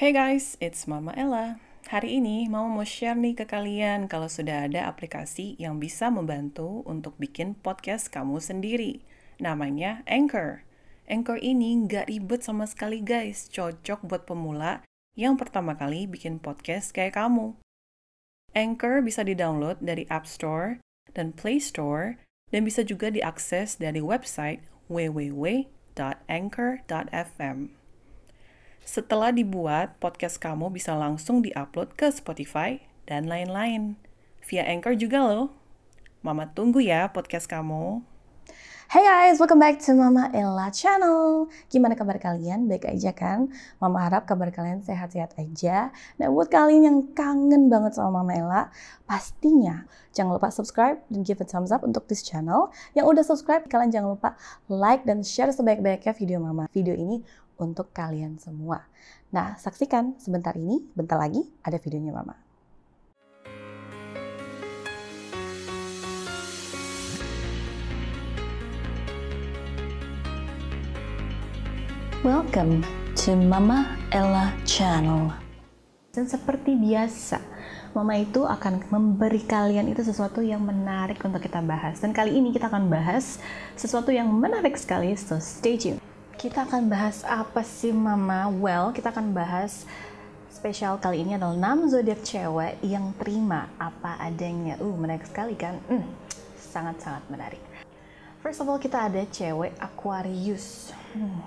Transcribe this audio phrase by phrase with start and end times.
[0.00, 1.60] Hey guys, it's Mama Ella.
[1.92, 6.80] Hari ini Mama mau share nih ke kalian kalau sudah ada aplikasi yang bisa membantu
[6.88, 9.04] untuk bikin podcast kamu sendiri.
[9.44, 10.64] Namanya Anchor.
[11.04, 14.80] Anchor ini nggak ribet sama sekali guys, cocok buat pemula
[15.20, 17.60] yang pertama kali bikin podcast kayak kamu.
[18.56, 20.80] Anchor bisa di-download dari App Store
[21.12, 22.16] dan Play Store
[22.48, 27.79] dan bisa juga diakses dari website www.anchor.fm.
[28.80, 34.00] Setelah dibuat, podcast kamu bisa langsung diupload ke Spotify dan lain-lain.
[34.48, 35.52] Via Anchor juga loh.
[36.24, 38.00] Mama tunggu ya podcast kamu.
[38.90, 41.46] Hey guys, welcome back to Mama Ella channel.
[41.70, 42.66] Gimana kabar kalian?
[42.66, 43.46] Baik aja kan?
[43.78, 45.94] Mama harap kabar kalian sehat-sehat aja.
[46.18, 48.62] Nah, buat kalian yang kangen banget sama Mama Ella,
[49.06, 52.74] pastinya jangan lupa subscribe dan give a thumbs up untuk this channel.
[52.98, 54.34] Yang udah subscribe, kalian jangan lupa
[54.66, 56.66] like dan share sebaik-baiknya video Mama.
[56.74, 57.22] Video ini
[57.60, 58.88] untuk kalian semua.
[59.28, 62.34] Nah, saksikan sebentar ini, bentar lagi ada videonya Mama.
[72.24, 72.84] Welcome
[73.20, 75.32] to Mama Ella Channel.
[76.10, 77.38] Dan seperti biasa,
[77.94, 82.02] Mama itu akan memberi kalian itu sesuatu yang menarik untuk kita bahas.
[82.02, 83.38] Dan kali ini kita akan bahas
[83.78, 85.99] sesuatu yang menarik sekali, so stay tuned.
[86.40, 88.48] Kita akan bahas apa sih Mama?
[88.48, 89.84] Well, kita akan bahas
[90.48, 94.80] spesial kali ini adalah 6 zodiak cewek yang terima apa adanya.
[94.80, 95.76] Uh, menarik sekali kan?
[95.84, 96.00] Hmm,
[96.56, 97.60] sangat-sangat menarik.
[98.40, 100.96] First of all, kita ada cewek Aquarius.
[101.12, 101.44] Hmm,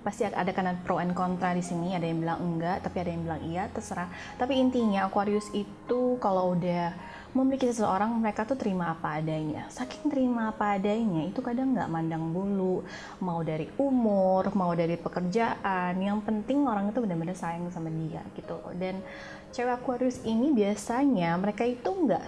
[0.00, 1.92] pasti ada kanan pro and kontra di sini.
[1.92, 4.08] Ada yang bilang enggak, tapi ada yang bilang iya, terserah.
[4.40, 6.96] Tapi intinya Aquarius itu kalau udah
[7.34, 9.66] memiliki seseorang, mereka tuh terima apa adanya.
[9.68, 12.86] Saking terima apa adanya, itu kadang nggak mandang bulu.
[13.18, 15.98] Mau dari umur, mau dari pekerjaan.
[15.98, 18.56] Yang penting orang itu benar-benar sayang sama dia gitu.
[18.78, 19.02] Dan
[19.50, 22.24] cewek Aquarius ini biasanya mereka itu nggak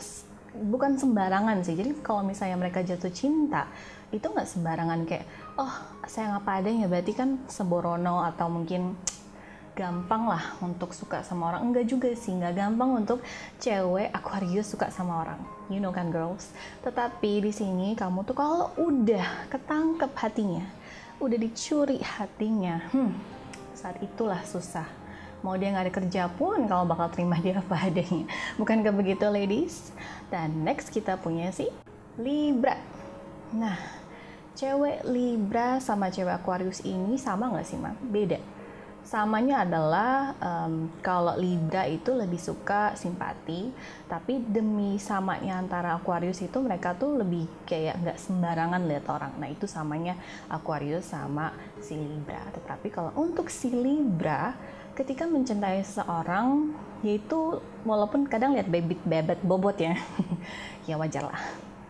[0.66, 1.78] bukan sembarangan sih.
[1.78, 3.70] Jadi kalau misalnya mereka jatuh cinta,
[4.10, 5.26] itu nggak sembarangan kayak,
[5.58, 5.75] oh
[6.06, 8.94] saya apa adanya, berarti kan seborono atau mungkin
[9.76, 11.69] gampang lah untuk suka sama orang.
[11.69, 13.20] Enggak juga sih, nggak gampang untuk
[13.60, 15.41] cewek Aquarius suka sama orang.
[15.69, 16.50] You know kan girls?
[16.81, 20.64] Tetapi di sini kamu tuh kalau udah ketangkep hatinya,
[21.20, 23.12] udah dicuri hatinya, hmm,
[23.76, 24.88] saat itulah susah
[25.44, 28.26] mau dia nggak ada kerja pun kalau bakal terima dia apa adanya
[28.58, 29.94] bukankah begitu ladies
[30.32, 31.70] dan next kita punya si
[32.19, 32.75] Libra
[33.54, 33.78] nah
[34.58, 37.94] cewek Libra sama cewek Aquarius ini sama nggak sih ma?
[37.94, 38.56] beda
[39.06, 43.71] samanya adalah um, kalau Libra itu lebih suka simpati
[44.11, 49.33] tapi demi samanya antara Aquarius itu mereka tuh lebih kayak nggak sembarangan lihat orang.
[49.39, 50.19] Nah itu samanya
[50.50, 52.43] Aquarius sama si Libra.
[52.50, 54.59] Tetapi kalau untuk si Libra
[54.99, 56.75] ketika mencintai seseorang
[57.06, 59.94] yaitu walaupun kadang lihat bebet bebet bobot ya
[60.91, 61.41] ya wajar lah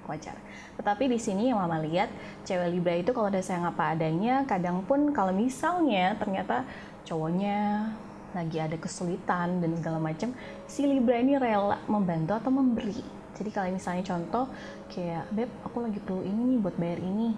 [0.05, 0.37] wajar.
[0.77, 2.13] Tetapi di sini yang mama lihat
[2.45, 6.69] cewek Libra itu kalau udah sayang apa adanya kadang pun kalau misalnya ternyata
[7.07, 7.89] cowoknya
[8.35, 10.35] lagi ada kesulitan dan segala macam
[10.69, 13.01] si Libra ini rela membantu atau memberi.
[13.37, 14.51] Jadi kalau misalnya contoh
[14.93, 17.33] kayak beb aku lagi perlu ini nih buat bayar ini.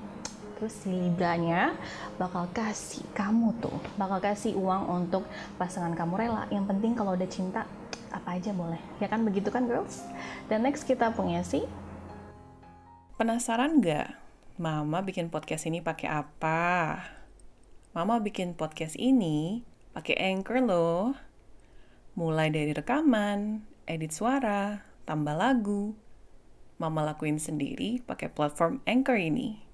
[0.58, 1.70] Terus si Libranya
[2.18, 5.22] bakal kasih kamu tuh bakal kasih uang untuk
[5.54, 6.50] pasangan kamu rela.
[6.50, 7.62] Yang penting kalau udah cinta
[8.10, 8.80] apa aja boleh.
[8.98, 9.22] Ya kan?
[9.22, 10.02] Begitu kan girls?
[10.50, 11.62] Dan next kita punya si
[13.18, 14.14] Penasaran nggak?
[14.58, 17.17] Mama bikin podcast ini pakai apa?
[17.98, 21.18] Mama bikin podcast ini pakai Anchor loh.
[22.14, 25.98] Mulai dari rekaman, edit suara, tambah lagu.
[26.78, 29.66] Mama lakuin sendiri pakai platform Anchor ini.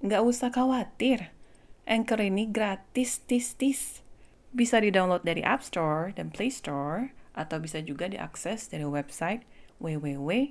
[0.00, 1.28] Nggak usah khawatir,
[1.84, 4.00] Anchor ini gratis tis-tis.
[4.56, 9.44] Bisa di-download dari App Store dan Play Store, atau bisa juga diakses dari website
[9.76, 10.46] www.anchor.fm.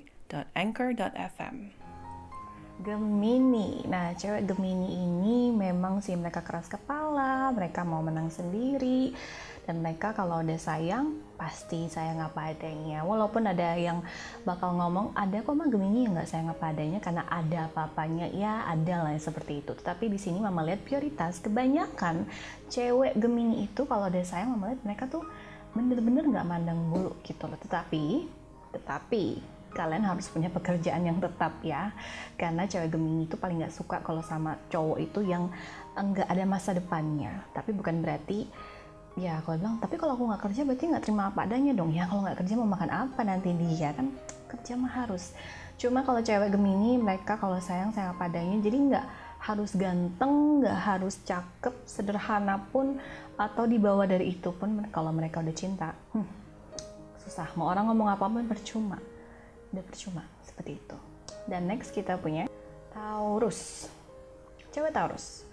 [2.76, 3.80] Gemini.
[3.88, 9.16] Nah, cewek Gemini ini memang sih mereka keras kepala, mereka mau menang sendiri,
[9.64, 13.00] dan mereka kalau udah sayang pasti sayang apa adanya.
[13.00, 14.04] Walaupun ada yang
[14.44, 18.68] bakal ngomong ada kok mah Gemini yang nggak sayang apa adanya karena ada apa-apanya, ya
[18.68, 19.72] ada lah seperti itu.
[19.72, 22.28] Tetapi di sini mama lihat prioritas kebanyakan
[22.68, 25.24] cewek Gemini itu kalau udah sayang mama lihat mereka tuh
[25.72, 27.56] bener-bener nggak mandang bulu gitu loh.
[27.56, 28.28] Tetapi,
[28.76, 31.92] tetapi kalian harus punya pekerjaan yang tetap ya
[32.40, 35.52] karena cewek Gemini itu paling nggak suka kalau sama cowok itu yang
[35.92, 38.48] enggak ada masa depannya tapi bukan berarti
[39.20, 42.08] ya kalau bilang tapi kalau aku nggak kerja berarti nggak terima apa adanya dong ya
[42.08, 44.08] kalau nggak kerja mau makan apa nanti dia kan
[44.48, 45.36] kerja mah harus
[45.76, 49.06] cuma kalau cewek Gemini mereka kalau sayang sayang apa adanya jadi nggak
[49.46, 52.98] harus ganteng, nggak harus cakep, sederhana pun
[53.38, 55.94] atau dibawa dari itu pun kalau mereka udah cinta.
[56.10, 56.26] Hmm,
[57.22, 57.46] susah.
[57.54, 58.98] Mau orang ngomong apa pun percuma.
[59.76, 60.96] Udah percuma seperti itu.
[61.44, 62.48] Dan next kita punya
[62.96, 63.92] Taurus.
[64.72, 65.44] Cewek Taurus.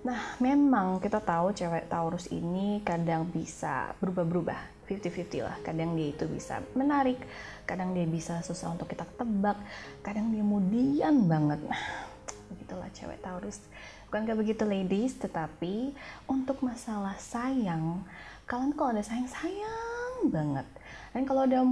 [0.00, 5.56] Nah, memang kita tahu cewek Taurus ini kadang bisa berubah-berubah, 50-50 lah.
[5.60, 7.20] Kadang dia itu bisa menarik,
[7.68, 9.60] kadang dia bisa susah untuk kita tebak,
[10.00, 11.58] kadang dia mudian banget.
[11.68, 11.84] Nah,
[12.48, 13.60] begitulah cewek Taurus.
[14.06, 15.90] Bukan kayak begitu ladies, tetapi
[16.30, 18.06] untuk masalah sayang,
[18.46, 20.64] kalian kalau ada sayang-sayang banget.
[21.10, 21.66] Dan kalau ada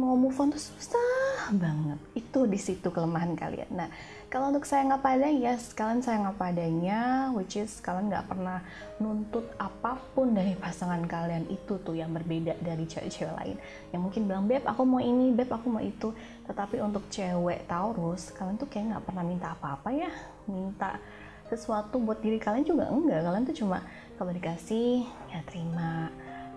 [0.00, 2.00] mau move on tuh susah banget.
[2.16, 3.68] Itu di situ kelemahan kalian.
[3.76, 3.92] Nah,
[4.32, 8.64] kalau untuk sayang apa adanya, yes, kalian sayang apa adanya, which is kalian nggak pernah
[8.96, 13.56] nuntut apa pun dari pasangan kalian itu tuh yang berbeda dari cewek-cewek lain.
[13.92, 16.16] Yang mungkin bilang, beb aku mau ini, beb aku mau itu.
[16.48, 20.10] Tetapi untuk cewek Taurus, kalian tuh kayak nggak pernah minta apa-apa ya,
[20.48, 20.96] minta
[21.50, 23.20] sesuatu buat diri kalian juga enggak.
[23.26, 23.82] Kalian tuh cuma
[24.16, 26.08] kalau dikasih ya terima,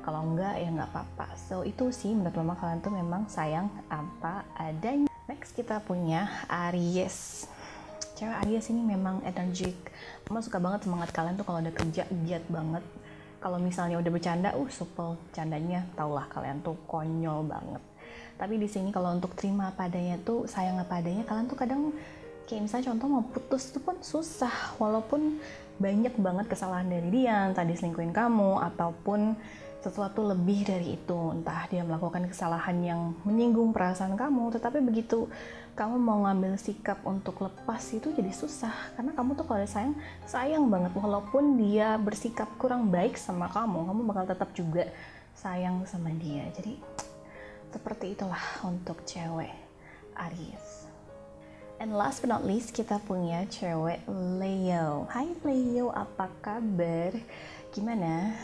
[0.04, 1.28] kalau enggak ya nggak apa-apa.
[1.40, 5.08] So itu sih menurut mama kalian tuh memang sayang apa adanya.
[5.26, 7.48] Next kita punya Aries.
[8.20, 9.80] Cewek Aries ini memang energik.
[10.28, 12.84] Mama suka banget semangat kalian tuh kalau ada kerja giat banget.
[13.40, 15.88] Kalau misalnya udah bercanda uh supel candanya.
[15.96, 17.84] Taulah kalian tuh konyol banget.
[18.36, 21.96] Tapi di sini kalau untuk terima padanya tuh sayang apa adanya kalian tuh kadang
[22.48, 25.40] kayak misalnya contoh mau putus tuh pun susah walaupun
[25.82, 29.34] banyak banget kesalahan dari dia tadi selingkuhin kamu ataupun
[29.84, 31.20] sesuatu lebih dari itu.
[31.36, 35.28] Entah dia melakukan kesalahan yang menyinggung perasaan kamu tetapi begitu
[35.76, 38.72] kamu mau ngambil sikap untuk lepas itu jadi susah.
[38.96, 40.96] Karena kamu tuh kalau sayang sayang banget.
[40.96, 44.88] Walaupun dia bersikap kurang baik sama kamu kamu bakal tetap juga
[45.36, 46.48] sayang sama dia.
[46.56, 46.80] Jadi
[47.76, 49.52] seperti itulah untuk cewek
[50.14, 50.83] Aries
[51.82, 55.10] And last but not least kita punya cewek Leo.
[55.10, 57.14] Hai Leo, apa kabar?
[57.74, 58.36] Gimana?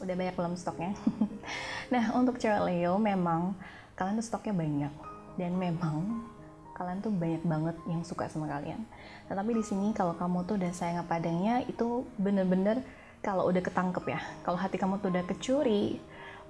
[0.00, 0.96] udah banyak belum stoknya
[1.92, 3.52] nah untuk cewek Leo memang
[3.94, 4.92] kalian tuh stoknya banyak
[5.36, 6.24] dan memang
[6.72, 8.80] kalian tuh banyak banget yang suka sama kalian
[9.28, 12.80] tetapi di sini kalau kamu tuh udah sayang apa adanya itu bener-bener
[13.20, 16.00] kalau udah ketangkep ya kalau hati kamu tuh udah kecuri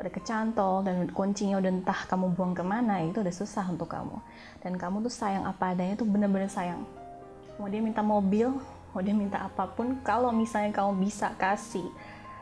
[0.00, 4.16] udah kecantol dan kuncinya udah entah kamu buang ke mana itu udah susah untuk kamu
[4.64, 6.80] dan kamu tuh sayang apa adanya tuh bener-bener sayang
[7.60, 8.48] mau dia minta mobil
[8.90, 11.84] mau dia minta apa pun kalau misalnya kamu bisa kasih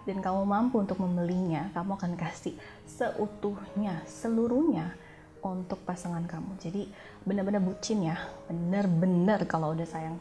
[0.08, 2.56] dan kamu mampu untuk membelinya, kamu akan kasih
[2.88, 4.96] seutuhnya, seluruhnya
[5.44, 6.56] untuk pasangan kamu.
[6.56, 6.88] Jadi
[7.28, 8.16] benar-benar bucin ya,
[8.48, 10.16] benar-benar kalau udah sayang.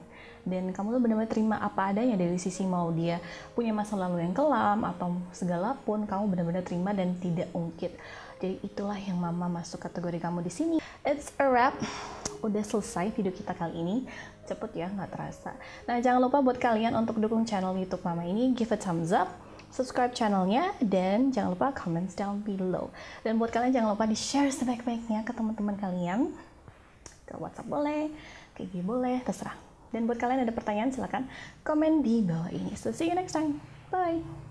[0.48, 3.20] Dan kamu tuh benar-benar terima apa adanya dari sisi mau dia
[3.52, 7.92] punya masa lalu yang kelam atau segala pun kamu benar-benar terima dan tidak ungkit.
[8.40, 10.78] Jadi itulah yang mama masuk kategori kamu di sini.
[11.04, 11.76] It's a wrap.
[12.40, 13.96] Udah selesai video kita kali ini.
[14.48, 15.52] Cepet ya, nggak terasa.
[15.90, 19.28] Nah, jangan lupa buat kalian untuk dukung channel YouTube mama ini, give a thumbs up
[19.72, 22.88] subscribe channelnya, dan jangan lupa comments down below.
[23.24, 26.32] Dan buat kalian jangan lupa di-share sebaik-baiknya ke teman-teman kalian.
[27.28, 28.08] Ke WhatsApp boleh,
[28.56, 29.67] ke IG boleh, terserah.
[29.92, 31.28] Dan buat kalian ada pertanyaan silahkan
[31.64, 32.76] komen di bawah ini.
[32.76, 33.60] So see you next time.
[33.88, 34.47] Bye!